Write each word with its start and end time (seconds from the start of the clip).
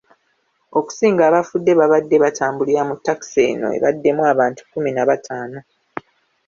Okusinga 0.79 1.21
abafudde 1.29 1.71
babadde 1.79 2.15
batambulira 2.23 2.81
mu 2.89 2.95
takisi 3.05 3.39
eno 3.49 3.67
ebaddemu 3.77 4.21
abantu 4.31 4.59
kkumi 4.63 4.89
na 4.93 5.03
bataano. 5.09 5.59